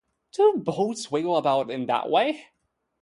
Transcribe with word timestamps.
Do 0.31 0.43
all 0.47 0.57
boats 0.57 1.11
wiggle 1.11 1.37
about 1.37 1.69
in 1.69 1.85
that 1.85 2.09
way? 2.09 2.47